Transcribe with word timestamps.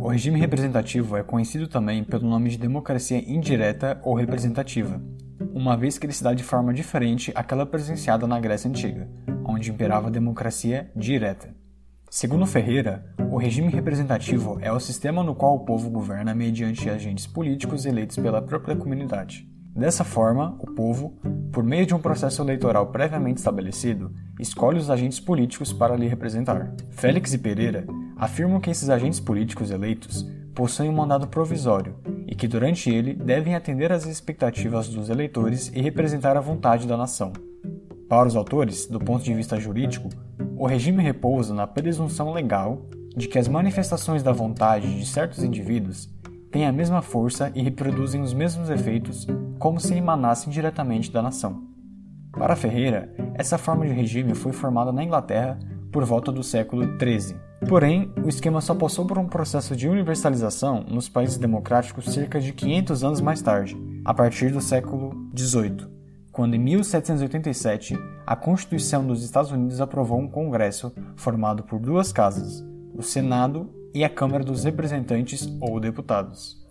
O 0.00 0.08
regime 0.08 0.38
representativo 0.38 1.16
é 1.16 1.22
conhecido 1.22 1.66
também 1.66 2.04
pelo 2.04 2.28
nome 2.28 2.50
de 2.50 2.56
democracia 2.56 3.18
indireta 3.18 4.00
ou 4.04 4.14
representativa, 4.14 5.02
uma 5.52 5.76
vez 5.76 5.98
que 5.98 6.06
ele 6.06 6.12
se 6.12 6.22
dá 6.22 6.32
de 6.32 6.44
forma 6.44 6.72
diferente 6.72 7.32
àquela 7.34 7.66
presenciada 7.66 8.26
na 8.26 8.38
Grécia 8.38 8.70
Antiga, 8.70 9.08
onde 9.44 9.70
imperava 9.70 10.06
a 10.06 10.10
democracia 10.10 10.90
direta. 10.94 11.54
Segundo 12.08 12.46
Ferreira, 12.46 13.04
o 13.30 13.36
regime 13.36 13.68
representativo 13.68 14.58
é 14.62 14.72
o 14.72 14.80
sistema 14.80 15.22
no 15.22 15.34
qual 15.34 15.56
o 15.56 15.64
povo 15.64 15.90
governa 15.90 16.34
mediante 16.34 16.88
agentes 16.88 17.26
políticos 17.26 17.84
eleitos 17.84 18.16
pela 18.16 18.40
própria 18.40 18.76
comunidade. 18.76 19.46
Dessa 19.76 20.04
forma, 20.04 20.56
o 20.60 20.74
povo, 20.74 21.18
por 21.52 21.62
meio 21.62 21.84
de 21.84 21.94
um 21.94 22.00
processo 22.00 22.40
eleitoral 22.42 22.86
previamente 22.86 23.38
estabelecido, 23.38 24.12
escolhe 24.40 24.78
os 24.78 24.90
agentes 24.90 25.20
políticos 25.20 25.72
para 25.72 25.96
lhe 25.96 26.08
representar. 26.08 26.74
Félix 26.90 27.34
e 27.34 27.38
Pereira 27.38 27.86
afirmam 28.18 28.60
que 28.60 28.70
esses 28.70 28.90
agentes 28.90 29.20
políticos 29.20 29.70
eleitos 29.70 30.28
possuem 30.54 30.90
um 30.90 30.94
mandado 30.94 31.28
provisório 31.28 31.94
e 32.26 32.34
que 32.34 32.48
durante 32.48 32.90
ele 32.90 33.14
devem 33.14 33.54
atender 33.54 33.92
às 33.92 34.04
expectativas 34.04 34.88
dos 34.88 35.08
eleitores 35.08 35.70
e 35.72 35.80
representar 35.80 36.36
a 36.36 36.40
vontade 36.40 36.86
da 36.86 36.96
nação. 36.96 37.32
Para 38.08 38.26
os 38.26 38.34
autores, 38.34 38.86
do 38.86 38.98
ponto 38.98 39.22
de 39.22 39.32
vista 39.32 39.60
jurídico, 39.60 40.08
o 40.56 40.66
regime 40.66 41.02
repousa 41.02 41.54
na 41.54 41.66
presunção 41.66 42.32
legal 42.32 42.82
de 43.16 43.28
que 43.28 43.38
as 43.38 43.46
manifestações 43.46 44.22
da 44.22 44.32
vontade 44.32 44.98
de 44.98 45.06
certos 45.06 45.44
indivíduos 45.44 46.08
têm 46.50 46.66
a 46.66 46.72
mesma 46.72 47.02
força 47.02 47.52
e 47.54 47.62
reproduzem 47.62 48.20
os 48.20 48.34
mesmos 48.34 48.70
efeitos 48.70 49.26
como 49.58 49.78
se 49.78 49.94
emanassem 49.94 50.52
diretamente 50.52 51.12
da 51.12 51.22
nação. 51.22 51.62
Para 52.32 52.56
Ferreira, 52.56 53.12
essa 53.34 53.58
forma 53.58 53.86
de 53.86 53.92
regime 53.92 54.34
foi 54.34 54.52
formada 54.52 54.92
na 54.92 55.04
Inglaterra 55.04 55.58
por 55.92 56.04
volta 56.04 56.30
do 56.30 56.42
século 56.42 56.84
XIII. 56.98 57.36
Porém, 57.68 58.12
o 58.24 58.28
esquema 58.28 58.60
só 58.60 58.74
passou 58.74 59.06
por 59.06 59.18
um 59.18 59.26
processo 59.26 59.74
de 59.74 59.88
universalização 59.88 60.84
nos 60.88 61.08
países 61.08 61.38
democráticos 61.38 62.06
cerca 62.06 62.40
de 62.40 62.52
500 62.52 63.04
anos 63.04 63.20
mais 63.20 63.42
tarde, 63.42 63.76
a 64.04 64.14
partir 64.14 64.50
do 64.52 64.60
século 64.60 65.28
XVIII 65.36 65.98
quando 66.38 66.54
em 66.54 66.58
1787 66.60 67.98
a 68.24 68.36
Constituição 68.36 69.04
dos 69.04 69.24
Estados 69.24 69.50
Unidos 69.50 69.80
aprovou 69.80 70.20
um 70.20 70.28
Congresso 70.28 70.92
formado 71.16 71.64
por 71.64 71.80
duas 71.80 72.12
casas, 72.12 72.64
o 72.94 73.02
Senado 73.02 73.68
e 73.92 74.04
a 74.04 74.08
Câmara 74.08 74.44
dos 74.44 74.62
Representantes 74.62 75.48
ou 75.60 75.80
Deputados. 75.80 76.64